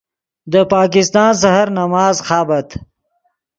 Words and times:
دے 0.51 0.61
پاکستان 0.73 1.29
سحر 1.41 1.67
نماز 1.79 2.15
خابت 2.27 2.67